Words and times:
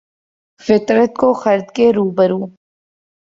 فطرت 0.61 1.11
کو 1.17 1.33
خرد 1.33 1.71
کے 1.75 1.91
روبرو 1.93 2.39